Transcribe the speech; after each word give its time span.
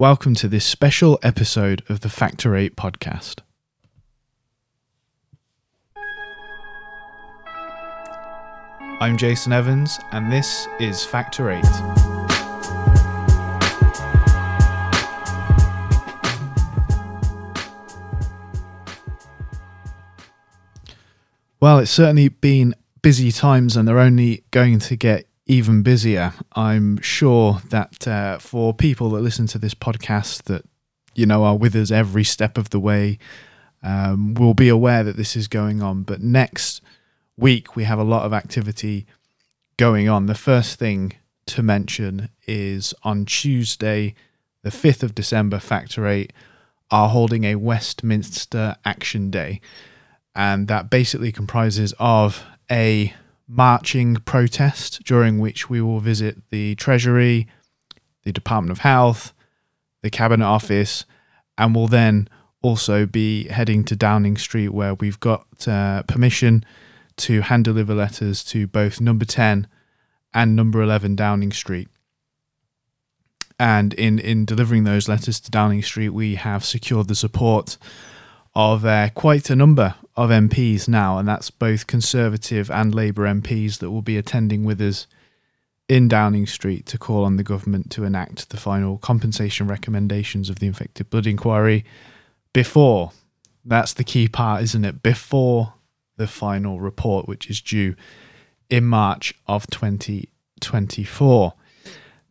Welcome 0.00 0.36
to 0.36 0.46
this 0.46 0.64
special 0.64 1.18
episode 1.24 1.82
of 1.88 2.02
the 2.02 2.08
Factor 2.08 2.54
8 2.54 2.76
podcast. 2.76 3.40
I'm 9.00 9.16
Jason 9.16 9.52
Evans, 9.52 9.98
and 10.12 10.30
this 10.30 10.68
is 10.78 11.04
Factor 11.04 11.50
8. 11.50 11.64
Well, 21.58 21.80
it's 21.80 21.90
certainly 21.90 22.28
been 22.28 22.76
busy 23.02 23.32
times, 23.32 23.76
and 23.76 23.88
they're 23.88 23.98
only 23.98 24.44
going 24.52 24.78
to 24.78 24.94
get 24.94 25.27
even 25.48 25.82
busier. 25.82 26.34
I'm 26.52 27.00
sure 27.00 27.60
that 27.70 28.06
uh, 28.06 28.38
for 28.38 28.74
people 28.74 29.10
that 29.10 29.22
listen 29.22 29.46
to 29.48 29.58
this 29.58 29.74
podcast 29.74 30.44
that 30.44 30.64
you 31.14 31.26
know 31.26 31.42
are 31.42 31.56
with 31.56 31.74
us 31.74 31.90
every 31.90 32.24
step 32.24 32.56
of 32.58 32.70
the 32.70 32.78
way, 32.78 33.18
um, 33.82 34.34
will 34.34 34.54
be 34.54 34.68
aware 34.68 35.02
that 35.02 35.16
this 35.16 35.34
is 35.34 35.48
going 35.48 35.82
on. 35.82 36.02
But 36.02 36.20
next 36.20 36.82
week 37.36 37.74
we 37.74 37.84
have 37.84 37.98
a 37.98 38.04
lot 38.04 38.24
of 38.24 38.32
activity 38.32 39.06
going 39.78 40.08
on. 40.08 40.26
The 40.26 40.34
first 40.34 40.78
thing 40.78 41.14
to 41.46 41.62
mention 41.62 42.28
is 42.46 42.92
on 43.02 43.24
Tuesday, 43.24 44.14
the 44.62 44.70
5th 44.70 45.02
of 45.02 45.14
December, 45.14 45.58
Factor 45.58 46.06
8 46.06 46.32
are 46.90 47.08
holding 47.08 47.44
a 47.44 47.54
Westminster 47.54 48.76
Action 48.84 49.30
Day. 49.30 49.60
And 50.34 50.68
that 50.68 50.90
basically 50.90 51.32
comprises 51.32 51.94
of 51.98 52.44
a 52.70 53.14
marching 53.48 54.16
protest 54.16 55.02
during 55.04 55.38
which 55.38 55.70
we 55.70 55.80
will 55.80 56.00
visit 56.00 56.36
the 56.50 56.74
Treasury, 56.74 57.48
the 58.24 58.32
Department 58.32 58.70
of 58.70 58.80
Health, 58.80 59.32
the 60.02 60.10
Cabinet 60.10 60.44
Office, 60.44 61.06
and 61.56 61.74
we'll 61.74 61.88
then 61.88 62.28
also 62.62 63.06
be 63.06 63.48
heading 63.48 63.84
to 63.84 63.96
Downing 63.96 64.36
Street 64.36 64.68
where 64.68 64.94
we've 64.94 65.18
got 65.20 65.46
uh, 65.66 66.02
permission 66.02 66.64
to 67.16 67.40
hand 67.40 67.64
deliver 67.64 67.94
letters 67.94 68.44
to 68.44 68.66
both 68.66 69.00
number 69.00 69.24
10 69.24 69.66
and 70.34 70.54
number 70.54 70.82
11 70.82 71.16
Downing 71.16 71.52
Street. 71.52 71.88
And 73.58 73.92
in, 73.94 74.18
in 74.18 74.44
delivering 74.44 74.84
those 74.84 75.08
letters 75.08 75.40
to 75.40 75.50
Downing 75.50 75.82
Street, 75.82 76.10
we 76.10 76.36
have 76.36 76.64
secured 76.64 77.08
the 77.08 77.14
support 77.16 77.76
of 78.54 78.84
uh, 78.84 79.08
quite 79.14 79.50
a 79.50 79.56
number 79.56 79.94
of 80.18 80.30
MPs 80.30 80.88
now, 80.88 81.16
and 81.16 81.28
that's 81.28 81.48
both 81.48 81.86
Conservative 81.86 82.72
and 82.72 82.92
Labour 82.92 83.22
MPs 83.22 83.78
that 83.78 83.92
will 83.92 84.02
be 84.02 84.18
attending 84.18 84.64
with 84.64 84.80
us 84.80 85.06
in 85.88 86.08
Downing 86.08 86.44
Street 86.44 86.86
to 86.86 86.98
call 86.98 87.24
on 87.24 87.36
the 87.36 87.44
government 87.44 87.88
to 87.92 88.02
enact 88.02 88.50
the 88.50 88.56
final 88.56 88.98
compensation 88.98 89.68
recommendations 89.68 90.50
of 90.50 90.58
the 90.58 90.66
infected 90.66 91.08
blood 91.08 91.28
inquiry 91.28 91.84
before. 92.52 93.12
That's 93.64 93.94
the 93.94 94.02
key 94.02 94.26
part, 94.26 94.64
isn't 94.64 94.84
it? 94.84 95.04
Before 95.04 95.74
the 96.16 96.26
final 96.26 96.80
report, 96.80 97.28
which 97.28 97.48
is 97.48 97.60
due 97.60 97.94
in 98.68 98.84
March 98.84 99.32
of 99.46 99.68
2024. 99.68 101.54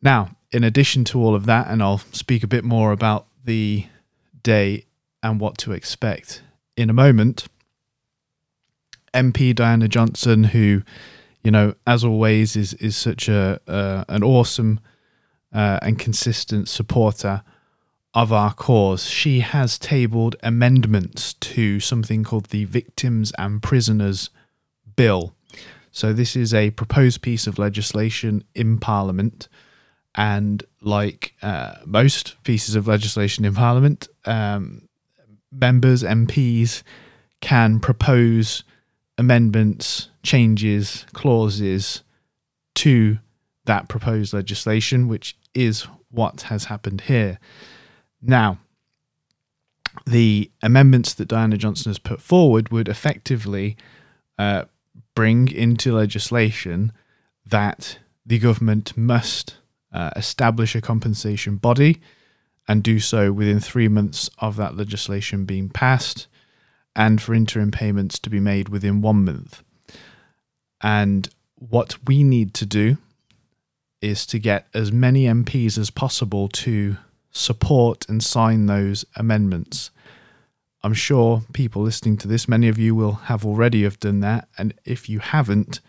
Now, 0.02 0.36
in 0.52 0.66
addition 0.66 1.06
to 1.06 1.24
all 1.24 1.36
of 1.36 1.46
that, 1.46 1.68
and 1.70 1.82
I'll 1.82 2.00
speak 2.12 2.44
a 2.44 2.48
bit 2.48 2.66
more 2.66 2.92
about 2.92 3.28
the 3.46 3.86
day 4.44 4.88
and 5.24 5.40
what 5.40 5.58
to 5.60 5.72
expect 5.72 6.42
in 6.76 6.90
a 6.90 6.94
moment. 6.94 7.48
MP 9.14 9.56
Diana 9.56 9.88
Johnson, 9.88 10.46
who, 10.46 10.84
you 11.44 11.52
know, 11.52 11.76
as 11.86 12.04
always, 12.04 12.56
is 12.56 12.74
is 12.76 12.96
such 12.96 13.30
a 13.30 13.60
uh, 13.68 14.06
an 14.08 14.24
awesome 14.24 14.80
uh, 15.54 15.80
and 15.82 15.98
consistent 15.98 16.70
supporter 16.70 17.44
of 18.14 18.34
our 18.34 18.54
cause. 18.54 19.06
She 19.06 19.42
has 19.42 19.78
tabled 19.78 20.36
amendments 20.42 21.34
to 21.34 21.80
something 21.80 22.24
called 22.24 22.46
the 22.46 22.66
Victims 22.66 23.32
and 23.38 23.62
Prisoners 23.62 24.30
Bill. 24.96 25.34
So 25.92 26.14
this 26.14 26.36
is 26.36 26.54
a 26.54 26.72
proposed 26.72 27.22
piece 27.22 27.48
of 27.48 27.58
legislation 27.58 28.44
in 28.54 28.78
Parliament, 28.78 29.48
and 30.16 30.64
like 30.82 31.34
uh, 31.42 31.76
most 31.86 32.36
pieces 32.44 32.76
of 32.76 32.88
legislation 32.88 33.46
in 33.46 33.54
Parliament, 33.54 34.08
um, 34.26 34.88
members, 35.52 36.04
MPs, 36.04 36.84
can 37.42 37.80
propose 37.80 38.64
amendments, 39.18 40.10
changes, 40.24 41.06
clauses 41.14 42.04
to 42.76 43.20
that 43.66 43.88
proposed 43.88 44.34
legislation, 44.34 45.08
which 45.08 45.36
is 45.54 45.88
what 46.10 46.42
has 46.44 46.66
happened 46.66 47.02
here. 47.02 47.40
Now, 48.22 48.60
the 50.06 50.52
amendments 50.62 51.14
that 51.16 51.28
Diana 51.28 51.58
Johnson 51.58 51.90
has 51.90 52.00
put 52.00 52.22
forward 52.22 52.70
would 52.70 52.88
effectively 52.88 53.76
uh, 54.38 54.66
bring 55.16 55.52
into 55.52 55.94
legislation 55.96 56.92
that 57.46 58.00
the 58.26 58.40
government 58.40 58.96
must 58.96 59.58
uh, 59.92 60.12
establish 60.16 60.76
a 60.76 60.82
compensation 60.82 61.56
body 61.56 62.00
and 62.68 62.84
do 62.84 63.00
so 63.00 63.32
within 63.32 63.60
three 63.60 63.88
months 63.88 64.30
of 64.40 64.58
that 64.58 64.76
legislation 64.76 65.46
being 65.46 65.70
passed, 65.70 66.28
and 66.98 67.22
for 67.22 67.36
interim 67.36 67.70
payments 67.70 68.18
to 68.18 68.30
be 68.30 68.40
made 68.40 68.68
within 68.68 69.02
one 69.02 69.24
month. 69.24 69.62
And 70.82 71.30
what 71.56 71.96
we 72.06 72.24
need 72.24 72.56
to 72.56 72.66
do 72.66 72.98
is 74.02 74.26
to 74.26 74.40
get 74.40 74.68
as 74.74 74.92
many 74.92 75.26
MPs 75.26 75.78
as 75.78 75.92
possible 75.92 76.48
to 76.50 76.98
support 77.32 78.06
and 78.10 78.24
sign 78.24 78.66
those 78.66 79.06
amendments. 79.16 79.92
I'm 80.84 80.94
sure 80.94 81.44
people 81.54 81.84
listening 81.84 82.18
to 82.18 82.28
this, 82.28 82.48
many 82.48 82.68
of 82.68 82.78
you 82.80 82.96
will 82.96 83.14
have 83.14 83.46
already 83.46 83.84
have 83.84 84.00
done 84.00 84.20
that, 84.22 84.48
and 84.58 84.74
if 84.86 85.08
you 85.08 85.20
haven't, 85.20 85.80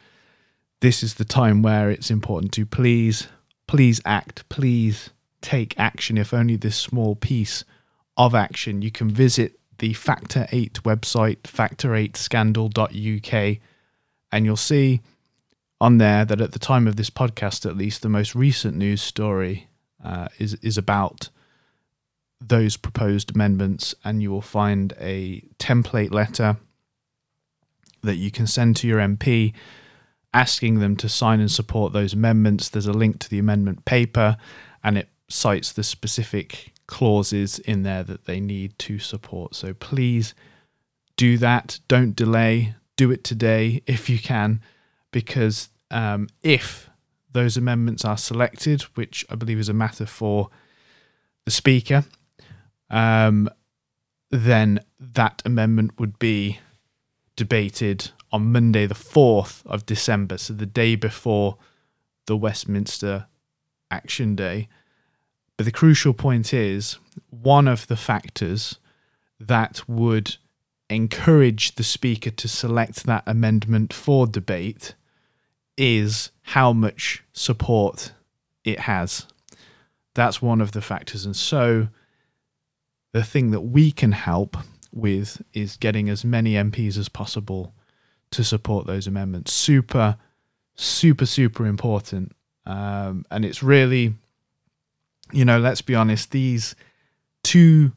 this 0.80 1.02
is 1.02 1.14
the 1.14 1.24
time 1.24 1.62
where 1.62 1.90
it's 1.90 2.10
important 2.10 2.52
to 2.52 2.66
please, 2.66 3.28
please 3.66 4.00
act, 4.04 4.48
please 4.48 5.10
take 5.40 5.78
action, 5.78 6.18
if 6.18 6.34
only 6.34 6.56
this 6.56 6.76
small 6.76 7.14
piece 7.14 7.64
of 8.16 8.34
action, 8.34 8.82
you 8.82 8.90
can 8.90 9.10
visit 9.10 9.57
the 9.78 9.94
Factor 9.94 10.46
8 10.50 10.82
website, 10.82 11.42
factor8scandal.uk, 11.42 13.58
and 14.30 14.44
you'll 14.44 14.56
see 14.56 15.00
on 15.80 15.96
there 15.98 16.24
that 16.24 16.40
at 16.40 16.50
the 16.52 16.58
time 16.58 16.88
of 16.88 16.96
this 16.96 17.10
podcast, 17.10 17.64
at 17.64 17.76
least, 17.76 18.02
the 18.02 18.08
most 18.08 18.34
recent 18.34 18.76
news 18.76 19.00
story 19.00 19.68
uh, 20.04 20.26
is 20.38 20.54
is 20.54 20.76
about 20.76 21.30
those 22.40 22.76
proposed 22.76 23.34
amendments, 23.34 23.94
and 24.04 24.22
you 24.22 24.30
will 24.30 24.42
find 24.42 24.92
a 25.00 25.42
template 25.58 26.12
letter 26.12 26.56
that 28.02 28.16
you 28.16 28.30
can 28.30 28.46
send 28.46 28.76
to 28.76 28.86
your 28.86 29.00
MP 29.00 29.52
asking 30.32 30.78
them 30.78 30.96
to 30.96 31.08
sign 31.08 31.40
and 31.40 31.50
support 31.50 31.92
those 31.92 32.12
amendments. 32.12 32.68
There's 32.68 32.86
a 32.86 32.92
link 32.92 33.18
to 33.20 33.30
the 33.30 33.38
amendment 33.38 33.84
paper, 33.84 34.36
and 34.84 34.98
it 34.98 35.08
cites 35.28 35.72
the 35.72 35.82
specific 35.82 36.72
clauses 36.88 37.60
in 37.60 37.84
there 37.84 38.02
that 38.02 38.24
they 38.24 38.40
need 38.40 38.76
to 38.80 38.98
support. 38.98 39.54
So 39.54 39.72
please 39.72 40.34
do 41.16 41.38
that. 41.38 41.78
Don't 41.86 42.16
delay. 42.16 42.74
Do 42.96 43.12
it 43.12 43.22
today 43.22 43.82
if 43.86 44.10
you 44.10 44.18
can, 44.18 44.60
because 45.12 45.68
um, 45.92 46.28
if 46.42 46.90
those 47.30 47.56
amendments 47.56 48.04
are 48.04 48.18
selected, 48.18 48.82
which 48.96 49.24
I 49.30 49.36
believe 49.36 49.60
is 49.60 49.68
a 49.68 49.74
matter 49.74 50.04
for 50.04 50.48
the 51.44 51.52
Speaker, 51.52 52.04
um, 52.90 53.48
then 54.30 54.80
that 54.98 55.42
amendment 55.44 56.00
would 56.00 56.18
be 56.18 56.58
debated 57.36 58.10
on 58.32 58.50
Monday, 58.50 58.86
the 58.86 58.94
4th 58.94 59.64
of 59.64 59.86
December, 59.86 60.38
so 60.38 60.52
the 60.52 60.66
day 60.66 60.96
before 60.96 61.56
the 62.26 62.36
Westminster 62.36 63.26
Action 63.90 64.34
Day. 64.34 64.68
But 65.58 65.64
the 65.64 65.72
crucial 65.72 66.14
point 66.14 66.54
is 66.54 66.98
one 67.30 67.66
of 67.66 67.88
the 67.88 67.96
factors 67.96 68.78
that 69.40 69.86
would 69.88 70.36
encourage 70.88 71.74
the 71.74 71.82
speaker 71.82 72.30
to 72.30 72.48
select 72.48 73.04
that 73.04 73.24
amendment 73.26 73.92
for 73.92 74.26
debate 74.26 74.94
is 75.76 76.30
how 76.42 76.72
much 76.72 77.24
support 77.32 78.12
it 78.64 78.80
has. 78.80 79.26
That's 80.14 80.40
one 80.40 80.60
of 80.60 80.72
the 80.72 80.80
factors. 80.80 81.26
And 81.26 81.36
so 81.36 81.88
the 83.12 83.24
thing 83.24 83.50
that 83.50 83.62
we 83.62 83.90
can 83.90 84.12
help 84.12 84.56
with 84.92 85.42
is 85.52 85.76
getting 85.76 86.08
as 86.08 86.24
many 86.24 86.54
MPs 86.54 86.96
as 86.96 87.08
possible 87.08 87.74
to 88.30 88.44
support 88.44 88.86
those 88.86 89.08
amendments. 89.08 89.52
Super, 89.52 90.16
super, 90.76 91.26
super 91.26 91.66
important. 91.66 92.32
Um, 92.64 93.24
and 93.30 93.44
it's 93.44 93.62
really 93.62 94.14
you 95.32 95.44
know, 95.44 95.58
let's 95.58 95.82
be 95.82 95.94
honest, 95.94 96.30
these 96.30 96.74
two 97.42 97.92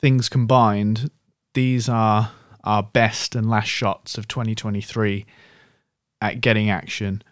things 0.00 0.28
combined, 0.28 1.10
these 1.54 1.88
are 1.88 2.32
our 2.64 2.82
best 2.82 3.34
and 3.34 3.48
last 3.48 3.68
shots 3.68 4.18
of 4.18 4.28
2023 4.28 5.24
at 6.20 6.40
getting 6.40 6.70
action. 6.70 7.22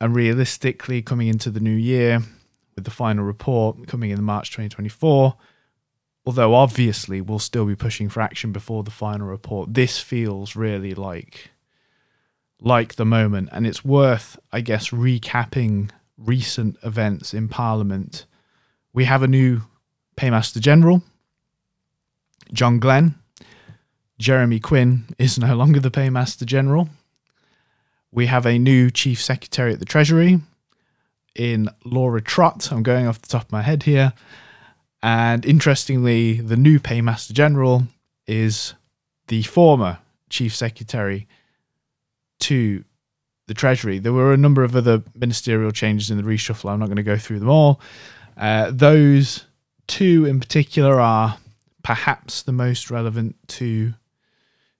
And 0.00 0.14
realistically, 0.14 1.02
coming 1.02 1.28
into 1.28 1.50
the 1.50 1.60
new 1.60 1.70
year, 1.70 2.20
with 2.74 2.84
the 2.84 2.90
final 2.90 3.24
report 3.24 3.86
coming 3.86 4.10
in 4.10 4.22
March 4.22 4.50
2024. 4.50 5.36
Although 6.26 6.54
obviously 6.54 7.20
we'll 7.20 7.38
still 7.38 7.66
be 7.66 7.76
pushing 7.76 8.08
for 8.08 8.20
action 8.20 8.52
before 8.52 8.82
the 8.82 8.90
final 8.90 9.26
report. 9.26 9.74
This 9.74 9.98
feels 9.98 10.56
really 10.56 10.94
like 10.94 11.50
like 12.60 12.94
the 12.94 13.04
moment, 13.04 13.50
and 13.52 13.66
it's 13.66 13.84
worth, 13.84 14.38
I 14.50 14.62
guess, 14.62 14.88
recapping 14.88 15.90
recent 16.16 16.78
events 16.82 17.34
in 17.34 17.48
Parliament. 17.48 18.24
We 18.94 19.06
have 19.06 19.24
a 19.24 19.28
new 19.28 19.62
Paymaster 20.16 20.60
General, 20.60 21.02
John 22.52 22.78
Glen. 22.78 23.16
Jeremy 24.20 24.60
Quin 24.60 25.06
is 25.18 25.36
no 25.36 25.56
longer 25.56 25.80
the 25.80 25.90
Paymaster 25.90 26.46
General. 26.46 26.88
We 28.12 28.26
have 28.26 28.46
a 28.46 28.56
new 28.56 28.92
Chief 28.92 29.20
Secretary 29.20 29.72
at 29.72 29.80
the 29.80 29.84
Treasury 29.84 30.38
in 31.34 31.68
Laura 31.84 32.22
Trott. 32.22 32.70
I'm 32.70 32.84
going 32.84 33.08
off 33.08 33.20
the 33.20 33.26
top 33.26 33.46
of 33.46 33.52
my 33.52 33.62
head 33.62 33.82
here. 33.82 34.12
And 35.02 35.44
interestingly, 35.44 36.34
the 36.34 36.56
new 36.56 36.78
Paymaster 36.78 37.32
General 37.32 37.82
is 38.28 38.74
the 39.26 39.42
former 39.42 39.98
Chief 40.30 40.54
Secretary 40.54 41.26
to 42.38 42.84
the 43.48 43.54
Treasury. 43.54 43.98
There 43.98 44.12
were 44.12 44.32
a 44.32 44.36
number 44.36 44.62
of 44.62 44.76
other 44.76 45.02
ministerial 45.16 45.72
changes 45.72 46.12
in 46.12 46.16
the 46.16 46.22
reshuffle. 46.22 46.70
I'm 46.70 46.78
not 46.78 46.86
going 46.86 46.96
to 46.96 47.02
go 47.02 47.18
through 47.18 47.40
them 47.40 47.50
all. 47.50 47.80
Uh, 48.36 48.70
those 48.72 49.44
two 49.86 50.24
in 50.24 50.40
particular 50.40 51.00
are 51.00 51.38
perhaps 51.82 52.42
the 52.42 52.52
most 52.52 52.90
relevant 52.90 53.36
to 53.46 53.94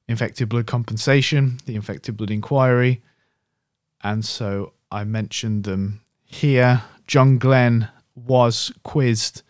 infected 0.08 0.48
blood 0.48 0.66
compensation, 0.66 1.58
the 1.66 1.74
infected 1.74 2.16
blood 2.16 2.30
inquiry. 2.30 3.02
And 4.02 4.24
so 4.24 4.72
I 4.90 5.04
mentioned 5.04 5.64
them 5.64 6.00
here. 6.24 6.82
John 7.06 7.38
Glen 7.38 7.88
was 8.14 8.72
quizzed 8.82 9.42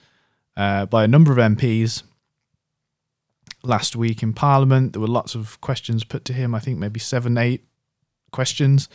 uh, 0.57 0.87
by 0.87 1.05
a 1.05 1.09
number 1.09 1.33
of 1.33 1.39
MPs 1.39 2.03
last 3.63 3.97
week 3.97 4.23
in 4.23 4.33
Parliament. 4.33 4.93
There 4.93 5.01
were 5.01 5.09
lots 5.09 5.35
of 5.35 5.61
questions 5.61 6.05
put 6.05 6.25
to 6.27 6.33
him, 6.33 6.55
I 6.55 6.61
think 6.61 6.79
maybe 6.79 7.01
seven, 7.01 7.37
eight 7.39 7.65
questions. 8.31 8.89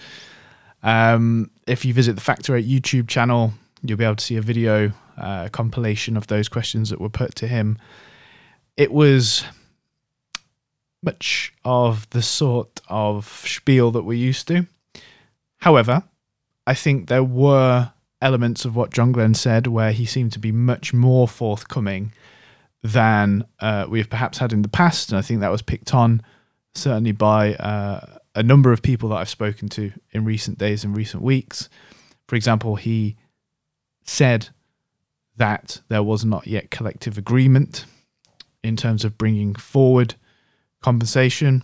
Um, 0.81 1.51
if 1.67 1.83
you 1.83 1.93
visit 1.93 2.15
the 2.15 2.21
Factor 2.21 2.55
8 2.55 2.65
YouTube 2.65 3.07
channel, 3.07 3.53
you'll 3.83 3.97
be 3.97 4.03
able 4.03 4.15
to 4.15 4.23
see 4.23 4.35
a 4.35 4.41
video 4.41 4.91
uh, 5.17 5.49
compilation 5.49 6.17
of 6.17 6.27
those 6.27 6.49
questions 6.49 6.89
that 6.89 7.01
were 7.01 7.09
put 7.09 7.35
to 7.35 7.47
him. 7.47 7.77
It 8.77 8.91
was 8.91 9.43
much 11.01 11.53
of 11.63 12.09
the 12.09 12.21
sort 12.21 12.81
of 12.87 13.27
spiel 13.45 13.91
that 13.91 14.03
we're 14.03 14.13
used 14.13 14.47
to. 14.49 14.67
However, 15.57 16.03
I 16.67 16.73
think 16.73 17.07
there 17.07 17.23
were 17.23 17.91
elements 18.21 18.65
of 18.65 18.75
what 18.75 18.91
John 18.91 19.11
Glen 19.11 19.33
said 19.33 19.67
where 19.67 19.91
he 19.91 20.05
seemed 20.05 20.33
to 20.33 20.39
be 20.39 20.51
much 20.51 20.93
more 20.93 21.27
forthcoming 21.27 22.11
than 22.83 23.45
uh, 23.59 23.85
we've 23.89 24.09
perhaps 24.09 24.37
had 24.37 24.53
in 24.53 24.61
the 24.61 24.69
past. 24.69 25.09
And 25.09 25.17
I 25.17 25.21
think 25.21 25.39
that 25.41 25.51
was 25.51 25.61
picked 25.61 25.93
on 25.93 26.21
certainly 26.73 27.11
by 27.11 27.55
uh, 27.55 28.17
a 28.35 28.43
number 28.43 28.71
of 28.71 28.81
people 28.81 29.09
that 29.09 29.17
I've 29.17 29.29
spoken 29.29 29.69
to 29.69 29.91
in 30.11 30.25
recent 30.25 30.57
days 30.57 30.83
and 30.83 30.95
recent 30.95 31.23
weeks. 31.23 31.69
For 32.27 32.35
example, 32.35 32.75
he 32.75 33.17
said 34.09 34.49
that 35.37 35.81
there 35.87 36.03
was 36.03 36.25
not 36.25 36.47
yet 36.47 36.71
collective 36.71 37.17
agreement 37.17 37.85
in 38.63 38.75
terms 38.75 39.05
of 39.05 39.17
bringing 39.17 39.55
forward 39.55 40.15
compensation. 40.81 41.63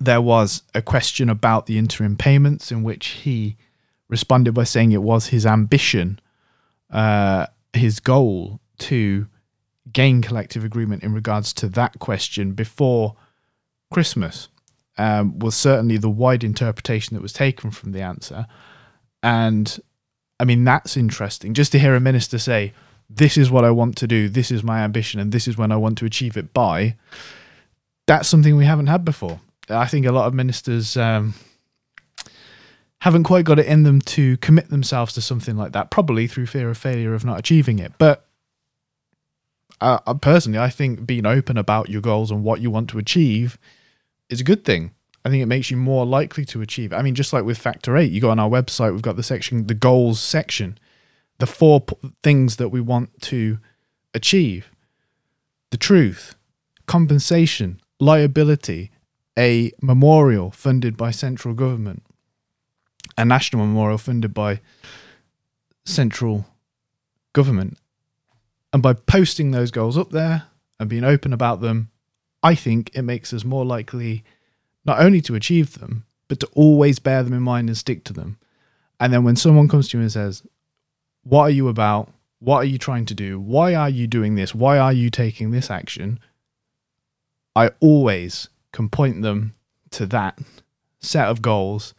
There 0.00 0.20
was 0.20 0.62
a 0.74 0.82
question 0.82 1.28
about 1.28 1.66
the 1.66 1.78
interim 1.78 2.16
payments, 2.16 2.72
in 2.72 2.82
which 2.82 3.08
he 3.08 3.56
responded 4.08 4.52
by 4.52 4.64
saying 4.64 4.92
it 4.92 5.02
was 5.02 5.28
his 5.28 5.46
ambition, 5.46 6.18
uh, 6.90 7.46
his 7.72 8.00
goal 8.00 8.60
to 8.78 9.26
gain 9.92 10.22
collective 10.22 10.64
agreement 10.64 11.02
in 11.02 11.12
regards 11.12 11.52
to 11.52 11.68
that 11.68 11.98
question 11.98 12.52
before 12.52 13.14
Christmas. 13.92 14.48
Um, 14.98 15.38
was 15.38 15.54
certainly 15.54 15.98
the 15.98 16.08
wide 16.08 16.42
interpretation 16.42 17.14
that 17.14 17.22
was 17.22 17.34
taken 17.34 17.70
from 17.70 17.92
the 17.92 18.00
answer. 18.00 18.46
And 19.22 19.78
I 20.38 20.44
mean, 20.44 20.64
that's 20.64 20.96
interesting 20.96 21.54
just 21.54 21.72
to 21.72 21.78
hear 21.78 21.94
a 21.94 22.00
minister 22.00 22.38
say, 22.38 22.72
This 23.08 23.36
is 23.36 23.50
what 23.50 23.64
I 23.64 23.70
want 23.70 23.96
to 23.98 24.06
do, 24.06 24.28
this 24.28 24.50
is 24.50 24.62
my 24.62 24.80
ambition, 24.80 25.20
and 25.20 25.32
this 25.32 25.48
is 25.48 25.56
when 25.56 25.72
I 25.72 25.76
want 25.76 25.98
to 25.98 26.04
achieve 26.04 26.36
it 26.36 26.52
by 26.52 26.96
that's 28.06 28.28
something 28.28 28.56
we 28.56 28.64
haven't 28.64 28.86
had 28.86 29.04
before. 29.04 29.40
I 29.68 29.86
think 29.86 30.06
a 30.06 30.12
lot 30.12 30.26
of 30.26 30.34
ministers 30.34 30.96
um, 30.96 31.34
haven't 33.00 33.24
quite 33.24 33.44
got 33.44 33.58
it 33.58 33.66
in 33.66 33.82
them 33.82 34.00
to 34.02 34.36
commit 34.38 34.70
themselves 34.70 35.12
to 35.14 35.20
something 35.20 35.56
like 35.56 35.72
that, 35.72 35.90
probably 35.90 36.26
through 36.26 36.46
fear 36.46 36.70
of 36.70 36.78
failure 36.78 37.14
of 37.14 37.24
not 37.24 37.38
achieving 37.38 37.80
it. 37.80 37.92
But 37.98 38.24
uh, 39.80 40.14
personally, 40.14 40.60
I 40.60 40.70
think 40.70 41.04
being 41.04 41.26
open 41.26 41.58
about 41.58 41.90
your 41.90 42.00
goals 42.00 42.30
and 42.30 42.44
what 42.44 42.60
you 42.60 42.70
want 42.70 42.88
to 42.90 42.98
achieve 42.98 43.58
is 44.30 44.40
a 44.40 44.44
good 44.44 44.64
thing. 44.64 44.92
I 45.26 45.28
think 45.28 45.42
it 45.42 45.46
makes 45.46 45.72
you 45.72 45.76
more 45.76 46.06
likely 46.06 46.44
to 46.44 46.62
achieve. 46.62 46.92
I 46.92 47.02
mean, 47.02 47.16
just 47.16 47.32
like 47.32 47.42
with 47.42 47.58
Factor 47.58 47.96
8, 47.96 48.12
you 48.12 48.20
go 48.20 48.30
on 48.30 48.38
our 48.38 48.48
website, 48.48 48.92
we've 48.92 49.02
got 49.02 49.16
the 49.16 49.24
section, 49.24 49.66
the 49.66 49.74
goals 49.74 50.20
section, 50.20 50.78
the 51.38 51.48
four 51.48 51.80
p- 51.80 51.96
things 52.22 52.56
that 52.58 52.68
we 52.68 52.80
want 52.80 53.22
to 53.22 53.58
achieve 54.14 54.70
the 55.72 55.76
truth, 55.76 56.36
compensation, 56.86 57.80
liability 57.98 58.92
a 59.36 59.72
memorial 59.82 60.52
funded 60.52 60.96
by 60.96 61.10
central 61.10 61.54
government, 61.54 62.04
a 63.18 63.24
national 63.24 63.66
memorial 63.66 63.98
funded 63.98 64.32
by 64.32 64.60
central 65.84 66.46
government. 67.32 67.78
And 68.72 68.80
by 68.80 68.92
posting 68.92 69.50
those 69.50 69.72
goals 69.72 69.98
up 69.98 70.10
there 70.10 70.44
and 70.78 70.88
being 70.88 71.02
open 71.02 71.32
about 71.32 71.60
them, 71.60 71.90
I 72.44 72.54
think 72.54 72.92
it 72.94 73.02
makes 73.02 73.32
us 73.32 73.44
more 73.44 73.64
likely 73.64 74.22
not 74.86 75.00
only 75.00 75.20
to 75.22 75.34
achieve 75.34 75.78
them, 75.78 76.06
but 76.28 76.40
to 76.40 76.46
always 76.54 76.98
bear 76.98 77.22
them 77.22 77.32
in 77.32 77.42
mind 77.42 77.68
and 77.68 77.76
stick 77.76 78.04
to 78.04 78.12
them. 78.12 78.38
And 78.98 79.12
then 79.12 79.24
when 79.24 79.36
someone 79.36 79.68
comes 79.68 79.88
to 79.88 79.98
you 79.98 80.02
and 80.02 80.12
says, 80.12 80.42
What 81.22 81.42
are 81.42 81.50
you 81.50 81.68
about? 81.68 82.12
What 82.38 82.58
are 82.58 82.66
you 82.66 82.78
trying 82.78 83.06
to 83.06 83.14
do? 83.14 83.40
Why 83.40 83.74
are 83.74 83.88
you 83.88 84.06
doing 84.06 84.34
this? 84.34 84.54
Why 84.54 84.78
are 84.78 84.92
you 84.92 85.10
taking 85.10 85.50
this 85.50 85.70
action? 85.70 86.20
I 87.54 87.70
always 87.80 88.48
can 88.72 88.88
point 88.88 89.22
them 89.22 89.54
to 89.90 90.06
that 90.06 90.38
set 91.00 91.28
of 91.28 91.40
goals 91.42 91.94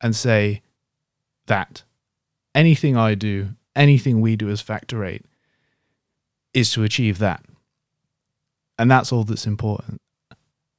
and 0.00 0.16
say 0.16 0.62
that 1.46 1.82
anything 2.54 2.96
I 2.96 3.14
do, 3.14 3.50
anything 3.76 4.20
we 4.20 4.36
do 4.36 4.48
as 4.48 4.60
Factor 4.60 5.04
8 5.04 5.24
is 6.54 6.72
to 6.72 6.82
achieve 6.82 7.18
that. 7.18 7.44
And 8.78 8.90
that's 8.90 9.12
all 9.12 9.24
that's 9.24 9.46
important. 9.46 10.00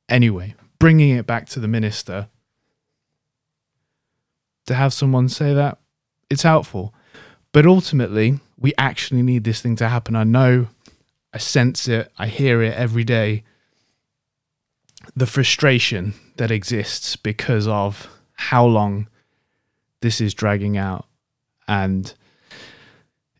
Anyway, 0.09 0.55
bringing 0.83 1.15
it 1.15 1.25
back 1.25 1.47
to 1.47 1.61
the 1.61 1.67
minister, 1.69 2.27
to 4.65 4.73
have 4.73 4.91
someone 4.91 5.29
say 5.29 5.53
that, 5.53 5.77
it's 6.29 6.43
helpful. 6.43 6.93
But 7.53 7.65
ultimately, 7.65 8.41
we 8.59 8.73
actually 8.77 9.21
need 9.21 9.45
this 9.45 9.61
thing 9.61 9.77
to 9.77 9.87
happen. 9.87 10.13
I 10.13 10.25
know, 10.25 10.67
I 11.33 11.37
sense 11.37 11.87
it, 11.87 12.11
I 12.17 12.27
hear 12.27 12.61
it 12.61 12.73
every 12.73 13.05
day 13.05 13.45
the 15.15 15.25
frustration 15.25 16.15
that 16.35 16.51
exists 16.51 17.15
because 17.15 17.65
of 17.65 18.09
how 18.33 18.65
long 18.65 19.07
this 20.01 20.19
is 20.19 20.33
dragging 20.33 20.75
out 20.75 21.05
and 21.65 22.13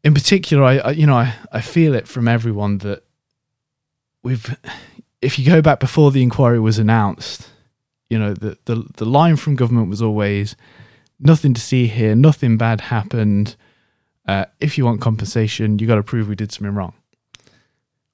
in 0.02 0.14
particular 0.14 0.64
I, 0.64 0.78
I, 0.78 0.92
you 0.92 1.06
know 1.06 1.16
I, 1.16 1.34
I 1.52 1.60
feel 1.62 1.94
it 1.94 2.08
from 2.08 2.28
everyone 2.28 2.80
that 2.80 3.04
we've 4.24 4.58
if 5.24 5.40
you 5.40 5.46
go 5.46 5.62
back 5.62 5.80
before 5.80 6.12
the 6.12 6.22
inquiry 6.22 6.60
was 6.60 6.78
announced 6.78 7.50
you 8.10 8.20
know 8.20 8.34
the, 8.34 8.58
the 8.66 8.88
the 8.98 9.06
line 9.06 9.36
from 9.36 9.56
government 9.56 9.90
was 9.90 10.02
always 10.02 10.56
nothing 11.20 11.54
to 11.54 11.62
see 11.62 11.88
here 11.88 12.16
nothing 12.16 12.58
bad 12.58 12.82
happened 12.82 13.56
uh, 14.28 14.46
if 14.60 14.78
you 14.78 14.86
want 14.86 15.02
compensation 15.02 15.80
you 15.80 15.88
got 15.88 15.96
to 15.96 16.04
prove 16.04 16.28
we 16.28 16.36
did 16.36 16.52
something 16.52 16.76
wrong 16.76 16.94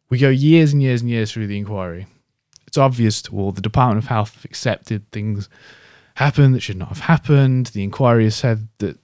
we 0.10 0.18
go 0.18 0.30
years 0.30 0.74
and 0.74 0.82
years 0.82 1.02
and 1.02 1.10
years 1.10 1.32
through 1.32 1.48
the 1.48 1.58
inquiry 1.58 2.08
it's 2.70 2.78
obvious 2.78 3.24
to 3.24 3.36
all 3.36 3.52
the 3.52 3.62
Department 3.62 3.98
of 3.98 4.10
Health 4.10 4.36
have 4.36 4.46
accepted 4.46 5.12
things 5.12 5.50
happened 6.14 6.54
that 6.54 6.60
should 6.60 6.78
not 6.78 6.90
have 6.90 7.00
happened. 7.00 7.66
The 7.68 7.84
inquiry 7.84 8.26
has 8.26 8.36
said 8.36 8.68
that 8.78 9.00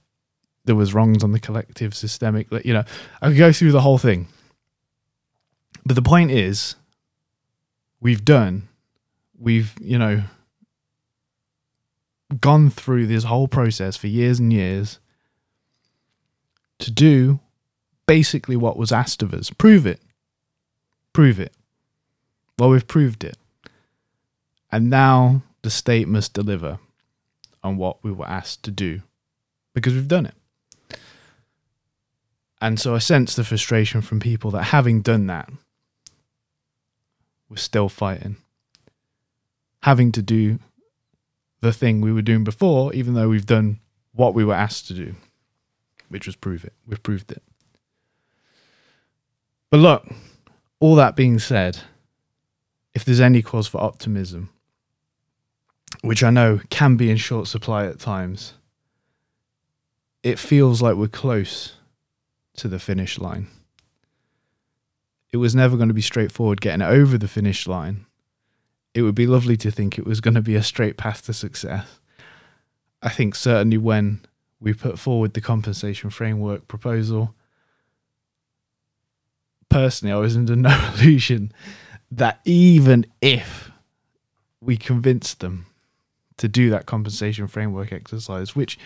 there 0.66 0.76
was 0.76 0.94
wrongs 0.94 1.24
on 1.24 1.32
the 1.32 1.40
collective 1.40 1.92
systemic. 1.92 2.46
You 2.64 2.74
know, 2.74 2.84
I 3.20 3.28
could 3.28 3.38
go 3.38 3.50
through 3.50 3.72
the 3.72 3.80
whole 3.80 3.98
thing, 3.98 4.28
but 5.84 5.96
the 5.96 6.02
point 6.02 6.30
is, 6.30 6.76
we've 8.06 8.24
done, 8.24 8.68
we've 9.36 9.74
you 9.80 9.98
know, 9.98 10.22
gone 12.40 12.70
through 12.70 13.04
this 13.08 13.24
whole 13.24 13.48
process 13.48 13.96
for 13.96 14.06
years 14.06 14.38
and 14.38 14.52
years 14.52 15.00
to 16.78 16.92
do 16.92 17.40
basically 18.06 18.54
what 18.54 18.76
was 18.76 18.92
asked 18.92 19.24
of 19.24 19.34
us. 19.34 19.50
Prove 19.50 19.86
it. 19.86 20.00
Prove 21.12 21.40
it. 21.40 21.52
Well, 22.56 22.70
we've 22.70 22.86
proved 22.86 23.24
it. 23.24 23.36
And 24.70 24.88
now 24.88 25.42
the 25.62 25.70
state 25.70 26.06
must 26.06 26.32
deliver 26.32 26.78
on 27.64 27.76
what 27.76 28.04
we 28.04 28.12
were 28.12 28.28
asked 28.28 28.62
to 28.66 28.70
do 28.70 29.02
because 29.74 29.94
we've 29.94 30.06
done 30.06 30.26
it. 30.26 30.98
And 32.60 32.78
so 32.78 32.94
I 32.94 32.98
sense 32.98 33.34
the 33.34 33.42
frustration 33.42 34.00
from 34.00 34.20
people 34.20 34.52
that 34.52 34.62
having 34.62 35.02
done 35.02 35.26
that, 35.26 35.50
we're 37.48 37.56
still 37.56 37.88
fighting. 37.88 38.36
Having 39.82 40.12
to 40.12 40.22
do 40.22 40.58
the 41.60 41.72
thing 41.72 42.00
we 42.00 42.12
were 42.12 42.22
doing 42.22 42.44
before, 42.44 42.92
even 42.92 43.14
though 43.14 43.28
we've 43.28 43.46
done 43.46 43.80
what 44.12 44.34
we 44.34 44.44
were 44.44 44.54
asked 44.54 44.88
to 44.88 44.94
do, 44.94 45.14
which 46.08 46.26
was 46.26 46.36
prove 46.36 46.64
it. 46.64 46.72
We've 46.86 47.02
proved 47.02 47.30
it. 47.30 47.42
But 49.70 49.78
look, 49.78 50.06
all 50.80 50.94
that 50.96 51.16
being 51.16 51.38
said, 51.38 51.78
if 52.94 53.04
there's 53.04 53.20
any 53.20 53.42
cause 53.42 53.66
for 53.66 53.82
optimism, 53.82 54.50
which 56.02 56.22
I 56.22 56.30
know 56.30 56.60
can 56.70 56.96
be 56.96 57.10
in 57.10 57.16
short 57.16 57.46
supply 57.46 57.86
at 57.86 57.98
times, 57.98 58.54
it 60.22 60.38
feels 60.38 60.82
like 60.82 60.96
we're 60.96 61.08
close 61.08 61.74
to 62.56 62.68
the 62.68 62.78
finish 62.78 63.18
line. 63.18 63.48
It 65.36 65.40
was 65.40 65.54
never 65.54 65.76
going 65.76 65.88
to 65.88 65.94
be 65.94 66.00
straightforward 66.00 66.62
getting 66.62 66.80
over 66.80 67.18
the 67.18 67.28
finish 67.28 67.66
line. 67.66 68.06
It 68.94 69.02
would 69.02 69.14
be 69.14 69.26
lovely 69.26 69.58
to 69.58 69.70
think 69.70 69.98
it 69.98 70.06
was 70.06 70.22
going 70.22 70.32
to 70.32 70.40
be 70.40 70.54
a 70.54 70.62
straight 70.62 70.96
path 70.96 71.26
to 71.26 71.34
success. 71.34 72.00
I 73.02 73.10
think 73.10 73.34
certainly 73.34 73.76
when 73.76 74.24
we 74.60 74.72
put 74.72 74.98
forward 74.98 75.34
the 75.34 75.42
compensation 75.42 76.08
framework 76.08 76.68
proposal, 76.68 77.34
personally, 79.68 80.14
I 80.14 80.16
was 80.16 80.38
under 80.38 80.56
no 80.56 80.74
illusion 80.94 81.52
that 82.10 82.40
even 82.46 83.04
if 83.20 83.70
we 84.62 84.78
convinced 84.78 85.40
them 85.40 85.66
to 86.38 86.48
do 86.48 86.70
that 86.70 86.86
compensation 86.86 87.46
framework 87.46 87.92
exercise, 87.92 88.56
which 88.56 88.78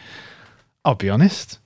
I'll 0.84 0.96
be 0.96 1.10
honest, 1.10 1.60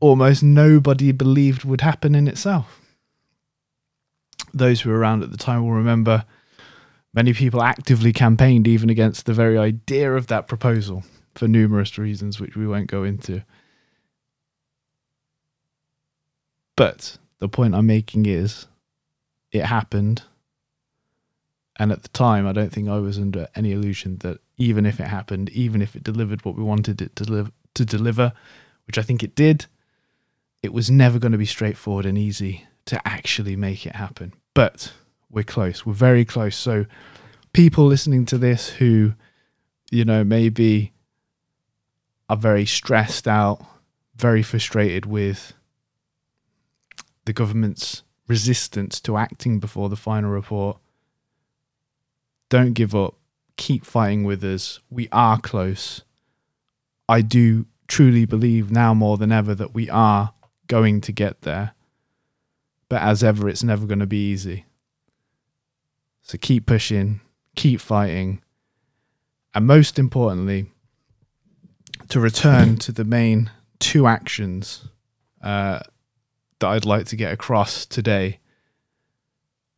almost 0.00 0.42
nobody 0.42 1.12
believed 1.12 1.64
would 1.64 1.82
happen 1.82 2.14
in 2.14 2.26
itself. 2.26 2.80
Those 4.54 4.80
who 4.80 4.90
were 4.90 4.98
around 4.98 5.22
at 5.22 5.30
the 5.30 5.36
time 5.36 5.62
will 5.62 5.72
remember 5.72 6.24
many 7.12 7.32
people 7.32 7.62
actively 7.62 8.12
campaigned 8.12 8.68
even 8.68 8.90
against 8.90 9.26
the 9.26 9.32
very 9.32 9.58
idea 9.58 10.14
of 10.14 10.26
that 10.28 10.48
proposal 10.48 11.04
for 11.34 11.48
numerous 11.48 11.98
reasons, 11.98 12.40
which 12.40 12.56
we 12.56 12.66
won't 12.66 12.88
go 12.88 13.04
into. 13.04 13.42
But 16.76 17.18
the 17.40 17.48
point 17.48 17.74
I'm 17.74 17.86
making 17.86 18.26
is 18.26 18.66
it 19.52 19.64
happened. 19.64 20.22
And 21.76 21.92
at 21.92 22.02
the 22.02 22.08
time, 22.08 22.46
I 22.46 22.52
don't 22.52 22.72
think 22.72 22.88
I 22.88 22.98
was 22.98 23.18
under 23.18 23.48
any 23.54 23.72
illusion 23.72 24.18
that 24.18 24.38
even 24.56 24.84
if 24.84 24.98
it 24.98 25.06
happened, 25.06 25.48
even 25.50 25.80
if 25.80 25.94
it 25.94 26.02
delivered 26.02 26.44
what 26.44 26.56
we 26.56 26.62
wanted 26.62 27.00
it 27.00 27.14
to, 27.16 27.24
deliver, 27.24 27.50
to 27.74 27.84
deliver, 27.84 28.32
which 28.86 28.98
I 28.98 29.02
think 29.02 29.22
it 29.22 29.36
did, 29.36 29.66
it 30.62 30.72
was 30.72 30.90
never 30.90 31.18
going 31.18 31.32
to 31.32 31.38
be 31.38 31.46
straightforward 31.46 32.06
and 32.06 32.18
easy 32.18 32.66
to 32.88 33.06
actually 33.06 33.56
make 33.56 33.86
it 33.86 33.94
happen. 33.96 34.32
But 34.54 34.92
we're 35.30 35.44
close. 35.44 35.86
We're 35.86 35.92
very 35.92 36.24
close. 36.24 36.56
So, 36.56 36.86
people 37.52 37.86
listening 37.86 38.26
to 38.26 38.38
this 38.38 38.70
who, 38.70 39.14
you 39.90 40.04
know, 40.04 40.24
maybe 40.24 40.92
are 42.28 42.36
very 42.36 42.66
stressed 42.66 43.28
out, 43.28 43.64
very 44.16 44.42
frustrated 44.42 45.06
with 45.06 45.52
the 47.24 47.32
government's 47.32 48.02
resistance 48.26 49.00
to 49.00 49.16
acting 49.16 49.60
before 49.60 49.88
the 49.88 49.96
final 49.96 50.30
report, 50.30 50.78
don't 52.48 52.72
give 52.72 52.94
up. 52.94 53.14
Keep 53.58 53.84
fighting 53.84 54.24
with 54.24 54.42
us. 54.44 54.80
We 54.88 55.08
are 55.12 55.38
close. 55.38 56.02
I 57.08 57.20
do 57.20 57.66
truly 57.86 58.24
believe 58.24 58.70
now 58.70 58.94
more 58.94 59.18
than 59.18 59.32
ever 59.32 59.54
that 59.54 59.74
we 59.74 59.90
are 59.90 60.32
going 60.68 61.00
to 61.02 61.12
get 61.12 61.42
there. 61.42 61.72
But 62.88 63.02
as 63.02 63.22
ever, 63.22 63.48
it's 63.48 63.62
never 63.62 63.86
going 63.86 63.98
to 63.98 64.06
be 64.06 64.30
easy. 64.30 64.64
So 66.22 66.38
keep 66.38 66.66
pushing, 66.66 67.20
keep 67.54 67.80
fighting, 67.80 68.42
and 69.54 69.66
most 69.66 69.98
importantly, 69.98 70.70
to 72.08 72.20
return 72.20 72.76
to 72.78 72.92
the 72.92 73.04
main 73.04 73.50
two 73.78 74.06
actions 74.06 74.88
uh, 75.42 75.80
that 76.58 76.66
I'd 76.66 76.84
like 76.84 77.06
to 77.06 77.16
get 77.16 77.32
across 77.32 77.86
today. 77.86 78.40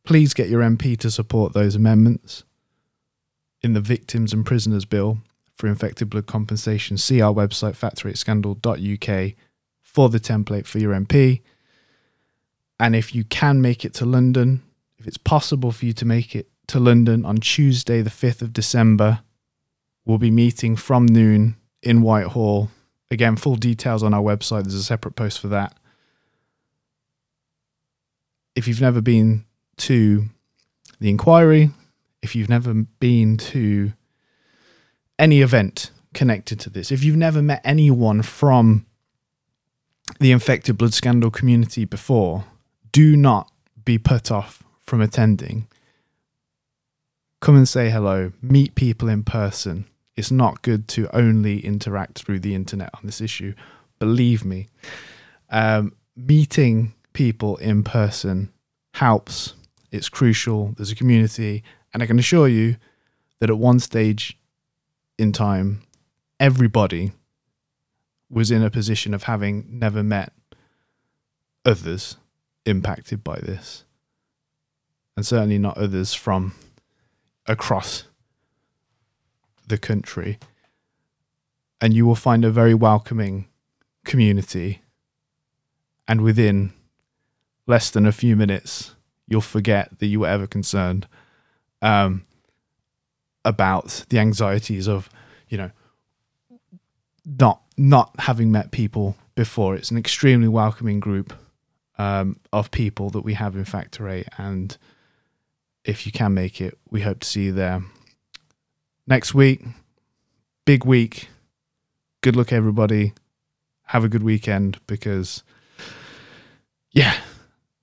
Please 0.03 0.33
get 0.33 0.49
your 0.49 0.61
MP 0.61 0.97
to 0.99 1.11
support 1.11 1.53
those 1.53 1.75
amendments 1.75 2.43
in 3.61 3.73
the 3.73 3.81
Victims 3.81 4.33
and 4.33 4.45
Prisoners 4.45 4.85
Bill 4.85 5.19
for 5.55 5.67
infected 5.67 6.09
blood 6.09 6.25
compensation. 6.25 6.97
See 6.97 7.21
our 7.21 7.33
website, 7.33 7.77
factor8scandal.uk, 7.77 9.33
for 9.81 10.09
the 10.09 10.19
template 10.19 10.65
for 10.65 10.79
your 10.79 10.93
MP. 10.93 11.41
And 12.81 12.95
if 12.95 13.13
you 13.13 13.23
can 13.23 13.61
make 13.61 13.85
it 13.85 13.93
to 13.93 14.07
London, 14.07 14.63
if 14.97 15.05
it's 15.05 15.19
possible 15.19 15.71
for 15.71 15.85
you 15.85 15.93
to 15.93 16.03
make 16.03 16.35
it 16.35 16.49
to 16.65 16.79
London 16.79 17.23
on 17.25 17.37
Tuesday, 17.37 18.01
the 18.01 18.09
5th 18.09 18.41
of 18.41 18.53
December, 18.53 19.19
we'll 20.03 20.17
be 20.17 20.31
meeting 20.31 20.75
from 20.75 21.05
noon 21.05 21.57
in 21.83 22.01
Whitehall. 22.01 22.71
Again, 23.11 23.35
full 23.35 23.55
details 23.55 24.01
on 24.01 24.15
our 24.15 24.23
website. 24.23 24.63
There's 24.63 24.73
a 24.73 24.83
separate 24.83 25.15
post 25.15 25.39
for 25.39 25.47
that. 25.49 25.77
If 28.55 28.67
you've 28.67 28.81
never 28.81 28.99
been 28.99 29.45
to 29.77 30.25
the 30.99 31.11
inquiry, 31.11 31.69
if 32.23 32.35
you've 32.35 32.49
never 32.49 32.73
been 32.73 33.37
to 33.37 33.93
any 35.19 35.41
event 35.41 35.91
connected 36.15 36.59
to 36.61 36.71
this, 36.71 36.91
if 36.91 37.03
you've 37.03 37.15
never 37.15 37.43
met 37.43 37.61
anyone 37.63 38.23
from 38.23 38.87
the 40.19 40.31
infected 40.31 40.79
blood 40.79 40.95
scandal 40.95 41.29
community 41.29 41.85
before, 41.85 42.45
do 42.91 43.15
not 43.15 43.51
be 43.83 43.97
put 43.97 44.31
off 44.31 44.63
from 44.85 45.01
attending. 45.01 45.67
Come 47.39 47.55
and 47.55 47.67
say 47.67 47.89
hello, 47.89 48.33
meet 48.41 48.75
people 48.75 49.09
in 49.09 49.23
person. 49.23 49.85
It's 50.15 50.31
not 50.31 50.61
good 50.61 50.87
to 50.89 51.13
only 51.15 51.65
interact 51.65 52.19
through 52.19 52.41
the 52.41 52.53
internet 52.53 52.89
on 52.93 53.01
this 53.03 53.21
issue. 53.21 53.53
Believe 53.99 54.45
me, 54.45 54.67
um, 55.49 55.93
meeting 56.15 56.93
people 57.13 57.57
in 57.57 57.83
person 57.83 58.51
helps. 58.93 59.53
It's 59.91 60.09
crucial. 60.09 60.73
There's 60.77 60.91
a 60.91 60.95
community, 60.95 61.63
and 61.93 62.03
I 62.03 62.05
can 62.05 62.19
assure 62.19 62.47
you 62.47 62.77
that 63.39 63.49
at 63.49 63.57
one 63.57 63.79
stage 63.79 64.37
in 65.17 65.31
time, 65.31 65.81
everybody 66.39 67.11
was 68.29 68.51
in 68.51 68.63
a 68.63 68.69
position 68.69 69.13
of 69.13 69.23
having 69.23 69.65
never 69.67 70.03
met 70.03 70.31
others 71.65 72.17
impacted 72.65 73.23
by 73.23 73.39
this. 73.39 73.83
And 75.15 75.25
certainly 75.25 75.57
not 75.57 75.77
others 75.77 76.13
from 76.13 76.53
across 77.47 78.05
the 79.67 79.77
country. 79.77 80.39
And 81.79 81.93
you 81.93 82.05
will 82.05 82.15
find 82.15 82.45
a 82.45 82.51
very 82.51 82.73
welcoming 82.73 83.47
community. 84.05 84.81
And 86.07 86.21
within 86.21 86.73
less 87.67 87.89
than 87.89 88.05
a 88.05 88.11
few 88.11 88.35
minutes, 88.35 88.95
you'll 89.27 89.41
forget 89.41 89.99
that 89.99 90.07
you 90.07 90.21
were 90.21 90.27
ever 90.27 90.47
concerned 90.47 91.07
um, 91.81 92.23
about 93.43 94.05
the 94.09 94.19
anxieties 94.19 94.87
of, 94.87 95.09
you 95.49 95.57
know, 95.57 95.71
not 97.25 97.61
not 97.77 98.11
having 98.19 98.51
met 98.51 98.71
people 98.71 99.15
before. 99.35 99.75
It's 99.75 99.91
an 99.91 99.97
extremely 99.97 100.47
welcoming 100.47 100.99
group 100.99 101.33
um, 101.97 102.37
of 102.51 102.71
people 102.71 103.09
that 103.11 103.21
we 103.21 103.33
have 103.33 103.55
in 103.55 103.65
Factor 103.65 104.07
Eight, 104.09 104.27
and 104.37 104.77
if 105.83 106.05
you 106.05 106.11
can 106.11 106.33
make 106.33 106.61
it, 106.61 106.77
we 106.89 107.01
hope 107.01 107.21
to 107.21 107.27
see 107.27 107.45
you 107.45 107.51
there. 107.51 107.81
Next 109.07 109.33
week, 109.33 109.63
big 110.65 110.85
week. 110.85 111.29
Good 112.21 112.35
luck, 112.35 112.53
everybody. 112.53 113.13
Have 113.85 114.03
a 114.03 114.09
good 114.09 114.23
weekend 114.23 114.79
because, 114.87 115.43
yeah, 116.91 117.17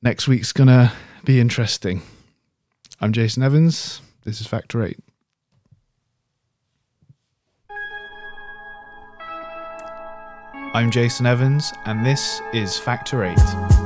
next 0.00 0.28
week's 0.28 0.52
gonna 0.52 0.92
be 1.24 1.40
interesting. 1.40 2.02
I'm 3.00 3.12
Jason 3.12 3.42
Evans. 3.42 4.00
This 4.24 4.40
is 4.40 4.46
Factor 4.46 4.82
8. 4.82 4.98
I'm 10.74 10.90
Jason 10.90 11.26
Evans, 11.26 11.72
and 11.86 12.04
this 12.04 12.40
is 12.52 12.78
Factor 12.78 13.24
8. 13.24 13.77